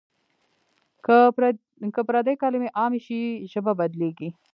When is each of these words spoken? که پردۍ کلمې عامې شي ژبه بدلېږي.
که 1.95 2.01
پردۍ 2.07 2.35
کلمې 2.41 2.69
عامې 2.79 2.99
شي 3.05 3.21
ژبه 3.51 3.71
بدلېږي. 3.79 4.29